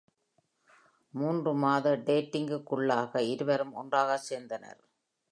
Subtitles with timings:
[1.13, 4.81] மூன்று மாத டேட்டிங்குக்குள்ளாக, இருவரும் ஒன்றாக சேர்ந்தனர்.